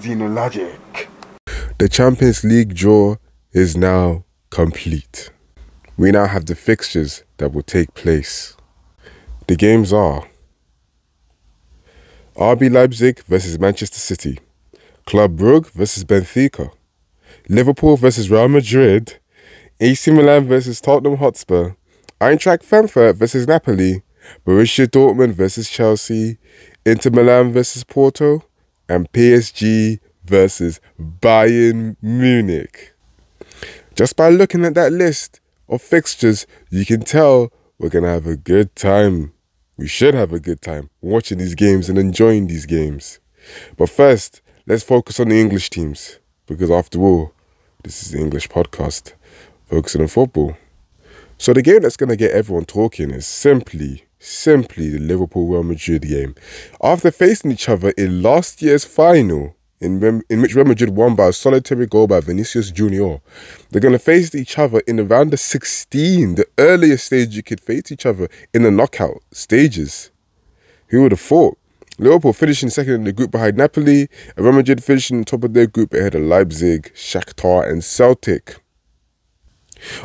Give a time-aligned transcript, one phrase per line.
[0.00, 1.08] Xenologic.
[1.78, 3.16] The Champions League draw
[3.52, 5.30] is now complete.
[5.96, 8.54] We now have the fixtures that will take place.
[9.46, 10.28] The games are
[12.36, 14.38] RB Leipzig versus Manchester City,
[15.06, 16.70] Club Brugge versus Benfica,
[17.48, 19.18] Liverpool versus Real Madrid,
[19.80, 21.76] AC Milan versus Tottenham Hotspur,
[22.20, 24.02] Eintracht Frankfurt versus Napoli,
[24.44, 26.38] Borussia Dortmund versus Chelsea,
[26.86, 28.44] Inter Milan versus Porto,
[28.88, 32.94] and PSG versus Bayern Munich.
[33.96, 38.28] Just by looking at that list of fixtures, you can tell we're going to have
[38.28, 39.32] a good time.
[39.76, 43.18] We should have a good time watching these games and enjoying these games.
[43.76, 47.32] But first, let's focus on the English teams because, after all,
[47.82, 49.12] this is the English podcast
[49.68, 50.56] focusing on football.
[51.36, 55.62] So, the game that's going to get everyone talking is simply simply the Liverpool Real
[55.62, 56.34] Madrid game.
[56.82, 61.28] After facing each other in last year's final, in, in which Real Madrid won by
[61.28, 63.20] a solitary goal by Vinicius Junior,
[63.70, 67.92] they're going to face each other in the 16, the earliest stage you could face
[67.92, 70.10] each other in the knockout stages.
[70.88, 71.58] Who would have thought?
[71.98, 75.66] Liverpool finishing second in the group behind Napoli, and Real Madrid finishing top of their
[75.66, 78.56] group ahead of Leipzig, Shakhtar, and Celtic.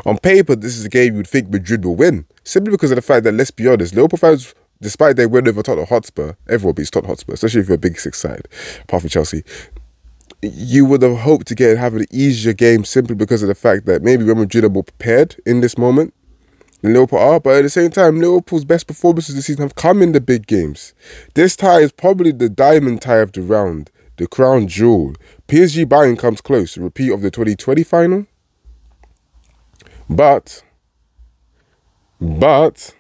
[0.06, 3.02] On paper, this is a game you'd think Madrid will win, simply because of the
[3.02, 6.90] fact that, let's be honest, Liverpool fans, despite their win over Tottenham Hotspur, everyone beats
[6.90, 8.48] Tottenham Hotspur, especially if you're a big six side,
[8.84, 9.44] apart from Chelsea.
[10.42, 13.86] You would have hoped to get have an easier game simply because of the fact
[13.86, 16.16] that maybe Real Madrid are more prepared in this moment
[16.82, 20.02] than Liverpool are, but at the same time, Liverpool's best performances this season have come
[20.02, 20.94] in the big games.
[21.36, 25.14] This tie is probably the diamond tie of the round, the crown jewel.
[25.48, 28.26] PSG Bayern comes close, repeat of the 2020 final.
[30.12, 30.62] But,
[32.20, 32.94] but,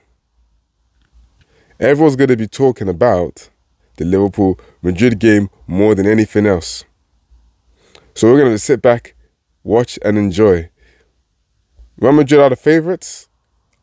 [1.77, 3.49] everyone's going to be talking about
[3.97, 6.85] the Liverpool Madrid game more than anything else.
[8.15, 9.15] So we're going to sit back,
[9.61, 10.69] watch, and enjoy.
[11.97, 13.27] Real Madrid are the favourites,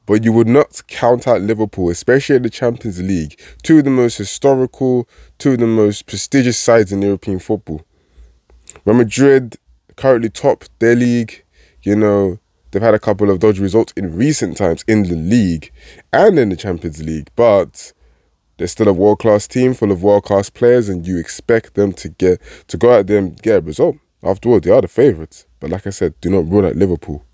[0.06, 3.38] but you would not count out Liverpool, especially in the Champions League.
[3.62, 7.84] Two of the most historical, two of the most prestigious sides in European football.
[8.86, 9.56] Real Madrid
[9.96, 11.44] currently top their league,
[11.82, 12.38] you know,
[12.70, 15.72] They've had a couple of dodgy results in recent times in the league
[16.12, 17.92] and in the Champions League, but
[18.58, 21.92] they're still a world class team full of world class players, and you expect them
[21.94, 23.96] to get to go out there and get a result.
[24.22, 25.46] After all, they are the favourites.
[25.60, 27.24] But like I said, do not rule out Liverpool.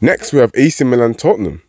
[0.00, 1.62] Next, we have AC Milan Tottenham.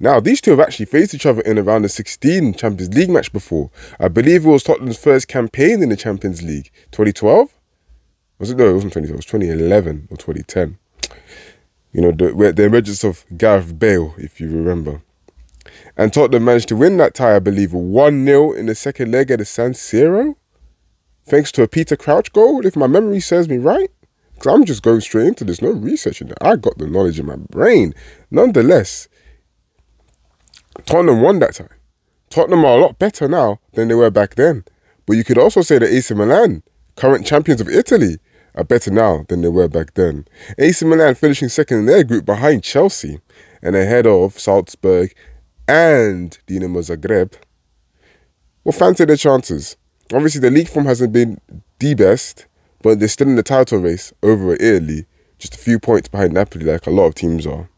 [0.00, 3.32] Now, these two have actually faced each other in around the 16 Champions League match
[3.32, 3.70] before.
[4.00, 6.70] I believe it was Tottenham's first campaign in the Champions League.
[6.90, 7.54] 2012?
[8.38, 8.56] Was it?
[8.56, 9.10] No, it wasn't 2012.
[9.10, 10.78] It was 2011 or 2010.
[11.94, 15.02] You know, the, the emergence of Gareth Bale, if you remember.
[15.96, 19.30] And Tottenham managed to win that tie, I believe, 1 0 in the second leg
[19.30, 20.34] at the San Siro.
[21.24, 23.88] Thanks to a Peter Crouch goal, if my memory serves me right.
[24.34, 26.38] Because I'm just going straight into this, no research in it.
[26.40, 27.94] I got the knowledge in my brain.
[28.28, 29.08] Nonetheless,
[30.84, 31.68] Tottenham won that time.
[32.28, 34.64] Tottenham are a lot better now than they were back then.
[35.06, 36.64] But you could also say that AC Milan,
[36.96, 38.18] current champions of Italy,
[38.54, 40.26] are better now than they were back then.
[40.58, 43.20] AC Milan finishing second in their group behind Chelsea
[43.62, 45.14] and ahead of Salzburg
[45.66, 47.34] and Dinamo Zagreb.
[48.62, 49.76] Well, fancy their chances.
[50.12, 51.40] Obviously, the league form hasn't been
[51.78, 52.46] the best,
[52.82, 55.06] but they're still in the title race over Italy,
[55.38, 57.68] just a few points behind Napoli, like a lot of teams are.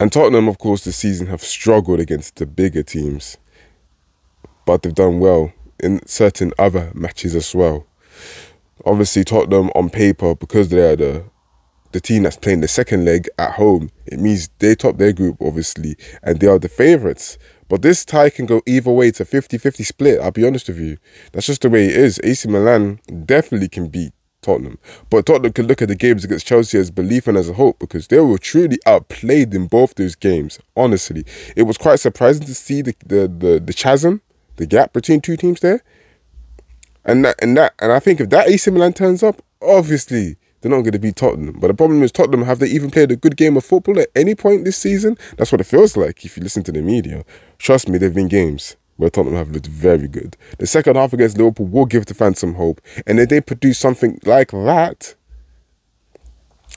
[0.00, 3.36] And Tottenham, of course, this season have struggled against the bigger teams,
[4.66, 7.86] but they've done well in certain other matches as well
[8.84, 11.24] obviously Tottenham on paper because they're the
[11.92, 15.36] the team that's playing the second leg at home, it means they top their group
[15.42, 17.36] obviously and they are the favourites.
[17.68, 19.08] But this tie can go either way.
[19.08, 20.20] It's a 50-50 split.
[20.20, 20.98] I'll be honest with you.
[21.32, 22.20] That's just the way it is.
[22.22, 24.12] AC Milan definitely can beat
[24.42, 24.78] Tottenham.
[25.08, 27.78] But Tottenham can look at the games against Chelsea as belief and as a hope
[27.78, 30.58] because they were truly outplayed in both those games.
[30.76, 31.24] Honestly,
[31.56, 34.20] it was quite surprising to see the the the, the chasm,
[34.56, 35.82] the gap between two teams there.
[37.04, 40.70] And that and that and I think if that AC Milan turns up, obviously they're
[40.70, 41.58] not going to beat Tottenham.
[41.58, 44.08] But the problem is Tottenham have they even played a good game of football at
[44.14, 45.18] any point this season?
[45.36, 47.24] That's what it feels like if you listen to the media.
[47.58, 50.36] Trust me, there've been games where Tottenham have looked very good.
[50.58, 52.80] The second half against Liverpool will give the fans some hope.
[53.06, 55.16] And if they produce something like that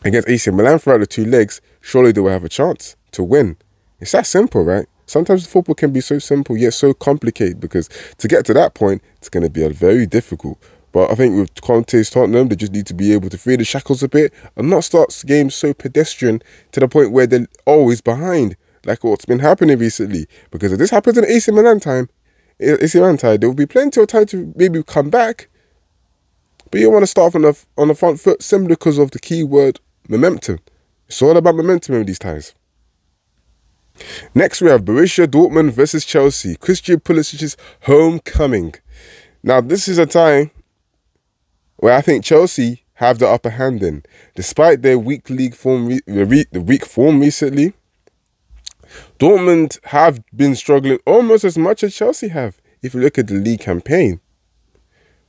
[0.03, 3.57] against AC Milan throughout the two legs, surely they will have a chance to win.
[3.99, 4.87] It's that simple, right?
[5.05, 9.01] Sometimes football can be so simple yet so complicated because to get to that point,
[9.17, 10.57] it's going to be a very difficult.
[10.91, 13.65] But I think with Conte's Tottenham, they just need to be able to free the
[13.65, 16.41] shackles a bit and not start games so pedestrian
[16.71, 18.55] to the point where they're always behind,
[18.85, 20.25] like what's been happening recently.
[20.51, 22.09] Because if this happens in AC Milan time,
[22.61, 25.49] AC Milan time, there will be plenty of time to maybe come back.
[26.71, 29.19] But you want to start on the on the front foot simply because of the
[29.19, 30.59] key word momentum.
[31.07, 32.55] It's all about momentum in these ties.
[34.33, 36.55] Next, we have Borussia Dortmund versus Chelsea.
[36.55, 38.75] Christian Pulisic's homecoming.
[39.43, 40.51] Now, this is a tie
[41.77, 44.03] where I think Chelsea have the upper hand in,
[44.35, 47.73] despite their weak league form, the weak form recently.
[49.19, 52.61] Dortmund have been struggling almost as much as Chelsea have.
[52.81, 54.21] If you look at the league campaign,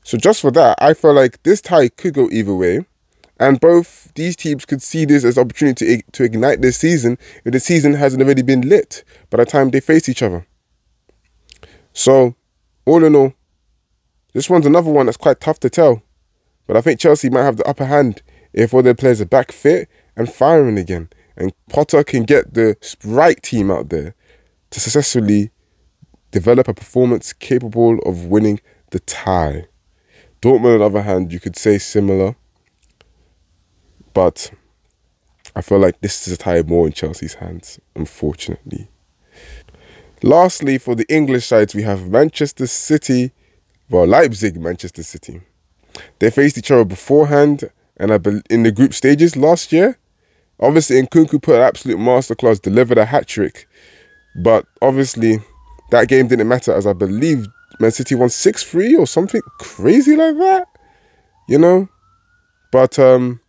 [0.03, 2.85] so just for that, I feel like this tie could go either way.
[3.39, 7.53] And both these teams could see this as opportunity to, to ignite their season if
[7.53, 10.47] the season hasn't already been lit by the time they face each other.
[11.93, 12.35] So,
[12.87, 13.35] all in all,
[14.33, 16.03] this one's another one that's quite tough to tell.
[16.67, 18.23] But I think Chelsea might have the upper hand
[18.53, 21.09] if all their players are back fit and firing again.
[21.37, 24.15] And Potter can get the right team out there
[24.71, 25.51] to successfully
[26.31, 28.61] develop a performance capable of winning
[28.91, 29.67] the tie.
[30.43, 32.37] Dortmund, on the other hand, you could say similar.
[34.17, 34.51] But
[35.55, 38.89] I feel like this is a tie more in Chelsea's hands, unfortunately.
[40.23, 43.33] Lastly, for the English sides, we have Manchester City,
[43.91, 45.43] well, Leipzig, Manchester City.
[46.19, 48.19] They faced each other beforehand and I
[48.49, 49.99] in the group stages last year.
[50.59, 53.69] Obviously, Nkunku put an absolute masterclass, delivered a hat trick,
[54.43, 55.41] but obviously
[55.91, 57.47] that game didn't matter as I believe
[57.81, 60.69] Man City won 6 3 or something crazy like that,
[61.51, 61.91] you know?
[62.73, 63.41] But um,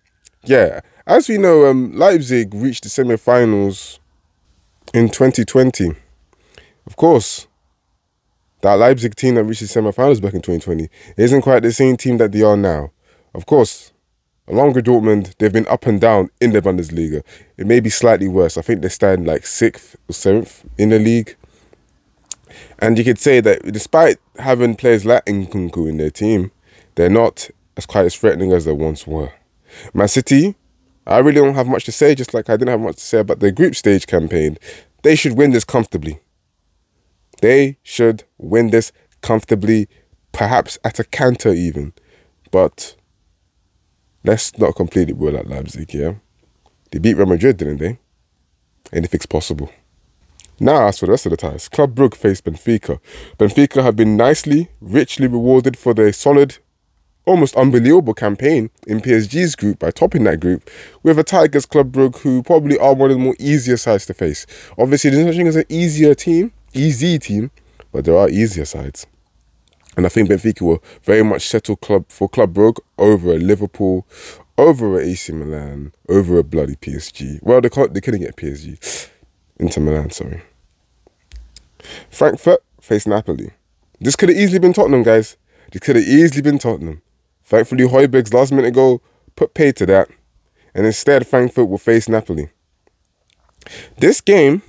[0.47, 3.99] yeah, as we know, um, Leipzig reached the semi-finals
[4.93, 5.93] in 2020.
[6.85, 7.47] Of course,
[8.61, 12.17] that Leipzig team that reached the semi-finals back in 2020 isn't quite the same team
[12.17, 12.91] that they are now.
[13.33, 13.91] Of course,
[14.47, 17.23] along with Dortmund, they've been up and down in the Bundesliga.
[17.57, 18.57] It may be slightly worse.
[18.57, 21.35] I think they stand like sixth or seventh in the league.
[22.79, 26.51] And you could say that despite having players like Nkunku in their team,
[26.95, 29.31] they're not as quite as threatening as they once were.
[29.93, 30.55] Man City,
[31.05, 33.19] I really don't have much to say, just like I didn't have much to say
[33.19, 34.57] about their group stage campaign.
[35.03, 36.19] They should win this comfortably.
[37.41, 38.91] They should win this
[39.21, 39.87] comfortably,
[40.31, 41.93] perhaps at a canter even.
[42.51, 42.95] But
[44.23, 46.15] let's not completely rule out Leipzig, yeah?
[46.91, 47.99] They beat Real Madrid, didn't they?
[48.91, 49.71] Anything's possible.
[50.59, 52.99] Now, as for the rest of the ties, Club Brugge faced Benfica.
[53.37, 56.57] Benfica have been nicely, richly rewarded for their solid
[57.27, 60.67] almost unbelievable campaign in PSG's group by topping that group
[61.03, 64.13] with a Tigers Club Brugge who probably are one of the more easier sides to
[64.13, 64.47] face.
[64.77, 67.51] Obviously, there's nothing as an easier team, easy team,
[67.91, 69.05] but there are easier sides.
[69.97, 74.07] And I think Benfica will very much settle club for Club Brugge over a Liverpool,
[74.57, 77.39] over a AC Milan, over a bloody PSG.
[77.41, 79.09] Well, they can't, they couldn't get PSG.
[79.59, 80.43] Inter Milan, sorry.
[82.09, 83.51] Frankfurt face Napoli.
[83.99, 85.35] This could have easily been Tottenham, guys.
[85.71, 87.01] This could have easily been Tottenham.
[87.47, 89.01] Thankfully, Højbjerg's last minute goal
[89.37, 90.09] put pay to that,
[90.75, 92.49] and instead Frankfurt will face Napoli.
[93.97, 94.61] This game,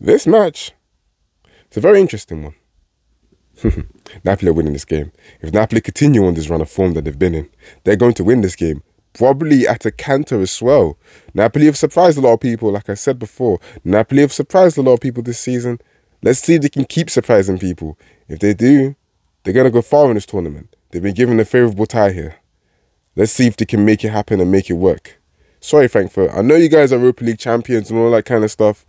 [0.00, 0.72] this match,
[1.66, 2.54] it's a very interesting one.
[4.24, 5.12] Napoli are winning this game.
[5.42, 7.50] If Napoli continue on this run of form that they've been in,
[7.84, 8.82] they're going to win this game.
[9.12, 10.96] Probably at a canter as well.
[11.34, 13.60] Napoli have surprised a lot of people, like I said before.
[13.84, 15.80] Napoli have surprised a lot of people this season.
[16.22, 17.98] Let's see if they can keep surprising people.
[18.26, 18.96] If they do,
[19.42, 20.74] they're going to go far in this tournament.
[20.92, 22.36] They've been given a favourable tie here.
[23.16, 25.18] Let's see if they can make it happen and make it work.
[25.58, 26.30] Sorry, Frankfurt.
[26.34, 28.84] I know you guys are Europa League champions and all that kind of stuff.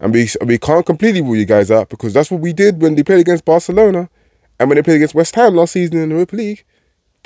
[0.00, 2.94] And we, we can't completely rule you guys out because that's what we did when
[2.94, 4.08] they played against Barcelona
[4.58, 6.64] and when they played against West Ham last season in the Europa League.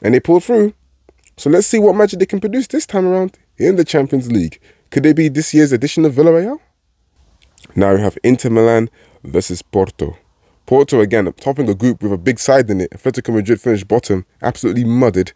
[0.03, 0.75] And they pulled through.
[1.37, 4.61] So let's see what magic they can produce this time around in the Champions League.
[4.91, 6.59] Could they be this year's edition of Villarreal?
[7.75, 8.91] Now we have Inter Milan
[9.23, 10.17] versus Porto.
[10.67, 12.91] Porto again topping a group with a big side in it.
[12.91, 15.33] Atletico Madrid finished bottom, absolutely mudded.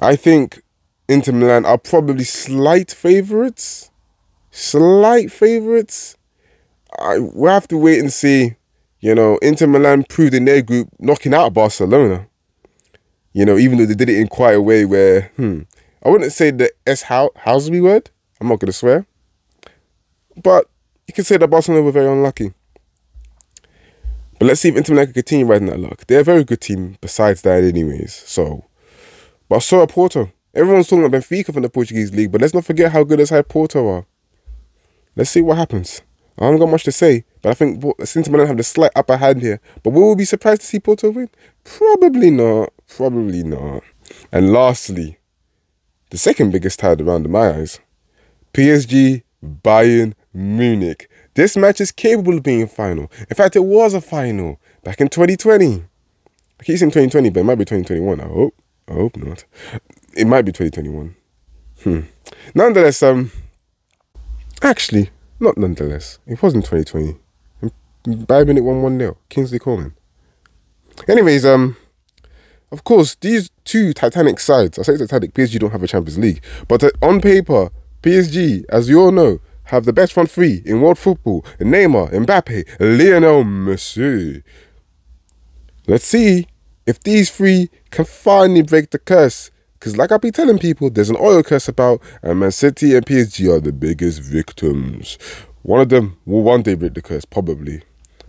[0.00, 0.62] I think
[1.08, 3.90] Inter Milan are probably slight favourites.
[4.50, 6.16] Slight favourites.
[6.98, 8.56] I we'll have to wait and see.
[9.00, 12.28] You know, Inter Milan proved in their group knocking out Barcelona.
[13.32, 15.62] You know, even though they did it in quite a way where, hmm,
[16.04, 18.10] I wouldn't say the S how Houseby word.
[18.40, 19.06] I'm not gonna swear.
[20.42, 20.68] But
[21.06, 22.54] you can say that Barcelona were very unlucky.
[24.42, 26.04] But let's see if Inter Milan can continue riding that luck.
[26.08, 28.12] They're a very good team besides that anyways.
[28.12, 28.64] So,
[29.48, 30.32] but so are Porto.
[30.52, 33.30] Everyone's talking about Benfica from the Portuguese league, but let's not forget how good as
[33.30, 34.04] high Porto are.
[35.14, 36.02] Let's see what happens.
[36.40, 39.16] I haven't got much to say, but I think Inter Milan have the slight upper
[39.16, 39.60] hand here.
[39.84, 41.30] But will we be surprised to see Porto win?
[41.62, 42.72] Probably not.
[42.88, 43.84] Probably not.
[44.32, 45.18] And lastly,
[46.10, 47.78] the second biggest tie around in my eyes,
[48.52, 51.08] PSG Bayern Munich.
[51.34, 53.10] This match is capable of being a final.
[53.30, 55.84] In fact, it was a final back in 2020.
[56.60, 58.20] I keep saying 2020, but it might be 2021.
[58.20, 58.54] I hope.
[58.88, 59.44] I hope not.
[60.14, 61.16] It might be 2021.
[61.82, 62.00] Hmm.
[62.54, 63.32] Nonetheless, um,
[64.60, 65.10] actually,
[65.40, 66.18] not nonetheless.
[66.26, 67.18] It wasn't 2020.
[68.04, 69.16] Bayern Munich won 1 0.
[69.28, 69.94] Kingsley Coman.
[71.08, 71.76] Anyways, um,
[72.70, 76.42] of course, these two Titanic sides, I say Titanic, PSG don't have a Champions League,
[76.68, 77.70] but uh, on paper,
[78.02, 82.64] PSG, as you all know, have the best front three in world football Neymar, Mbappe,
[82.80, 84.42] Lionel Messi.
[85.86, 86.46] Let's see
[86.86, 89.50] if these three can finally break the curse.
[89.74, 93.04] Because, like I be telling people, there's an oil curse about, and Man City and
[93.04, 95.18] PSG are the biggest victims.
[95.62, 97.82] One of them will one day break the curse, probably.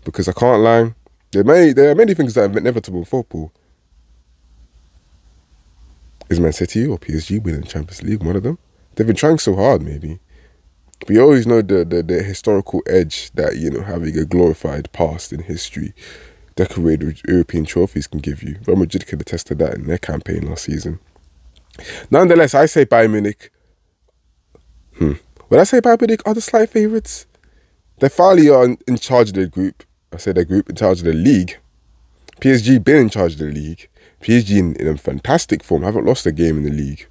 [0.04, 0.96] Because I can't lie,
[1.32, 3.52] there, may, there are many things that are inevitable in football.
[6.30, 8.58] Is Man City or PSG winning Champions League one of them?
[8.96, 10.20] They've been trying so hard, maybe.
[11.05, 14.91] But you always know the, the, the historical edge that, you know, having a glorified
[14.93, 15.93] past in history,
[16.55, 18.57] decorated with European trophies can give you.
[18.65, 21.00] Real Madrid can attest to that in their campaign last season.
[22.10, 23.51] Nonetheless, I say Bayern Munich.
[24.98, 25.13] Hmm.
[25.50, 27.25] When I say Bayern Munich are the slight favourites,
[28.00, 29.83] they finally are in, in charge of their group.
[30.13, 31.57] I say their group in charge of the league.
[32.39, 33.89] PSG been in charge of the league.
[34.22, 35.83] PSG in, in a fantastic form.
[35.83, 37.07] Haven't lost a game in the league.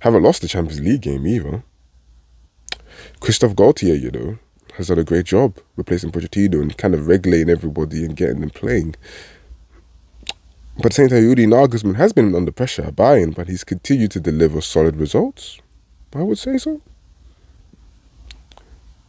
[0.00, 1.64] Haven't lost the Champions League game either.
[3.26, 4.38] Christophe Galtier, you know,
[4.74, 8.50] has done a great job replacing Pochettino and kind of regulating everybody and getting them
[8.50, 8.94] playing.
[10.76, 14.12] But at the same time, Julian Nagelsmann has been under pressure Bayern, but he's continued
[14.12, 15.58] to deliver solid results.
[16.14, 16.80] I would say so.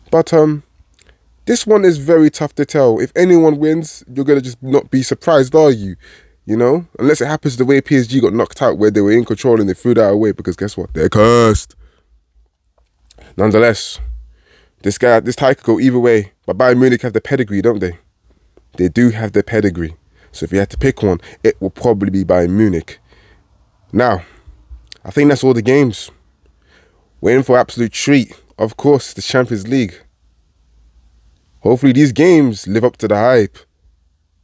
[0.09, 0.63] But um,
[1.45, 2.99] this one is very tough to tell.
[2.99, 5.95] If anyone wins, you're gonna just not be surprised, are you?
[6.47, 9.25] You know, unless it happens the way PSG got knocked out, where they were in
[9.25, 10.31] control and they threw that away.
[10.31, 10.91] Because guess what?
[10.95, 11.75] They're cursed.
[13.37, 13.99] Nonetheless,
[14.81, 16.33] this guy, this tie could go either way.
[16.45, 17.99] But Bayern Munich have the pedigree, don't they?
[18.77, 19.95] They do have the pedigree.
[20.31, 22.99] So if you had to pick one, it will probably be Bayern Munich.
[23.93, 24.23] Now,
[25.05, 26.11] I think that's all the games.
[27.21, 28.33] Waiting for absolute treat.
[28.57, 29.95] Of course, the Champions League.
[31.61, 33.57] Hopefully these games live up to the hype.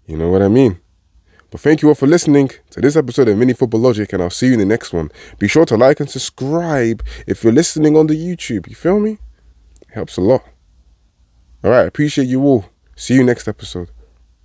[0.05, 0.79] You know what I mean?
[1.53, 4.31] But thank you all for listening to this episode of Mini Football Logic, and I'll
[4.31, 5.12] see you in the next one.
[5.38, 8.67] Be sure to like and subscribe if you're listening on the YouTube.
[8.67, 9.19] You feel me?
[9.81, 10.43] It helps a lot.
[11.63, 12.65] All right, appreciate you all.
[12.95, 13.91] See you next episode.